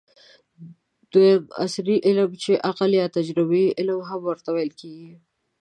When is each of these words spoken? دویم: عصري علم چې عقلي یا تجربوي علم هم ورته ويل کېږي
دویم: 1.11 1.43
عصري 1.63 1.95
علم 2.07 2.31
چې 2.43 2.51
عقلي 2.69 2.97
یا 3.01 3.07
تجربوي 3.17 3.65
علم 3.79 3.99
هم 4.09 4.21
ورته 4.25 4.49
ويل 4.51 4.71
کېږي 4.79 5.11